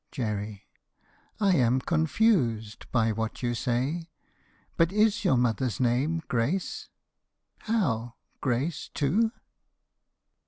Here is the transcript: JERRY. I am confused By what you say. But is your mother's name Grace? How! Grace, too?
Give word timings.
JERRY. 0.11 0.65
I 1.39 1.53
am 1.57 1.79
confused 1.79 2.91
By 2.91 3.11
what 3.11 3.43
you 3.43 3.53
say. 3.53 4.09
But 4.75 4.91
is 4.91 5.23
your 5.23 5.37
mother's 5.37 5.79
name 5.79 6.23
Grace? 6.27 6.89
How! 7.59 8.15
Grace, 8.39 8.89
too? 8.95 9.31